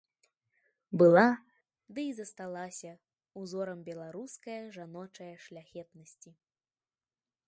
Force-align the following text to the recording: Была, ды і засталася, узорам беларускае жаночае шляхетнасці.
Была, 0.99 1.25
ды 1.97 2.05
і 2.11 2.15
засталася, 2.19 2.93
узорам 3.43 3.79
беларускае 3.89 4.59
жаночае 4.79 5.31
шляхетнасці. 5.45 6.29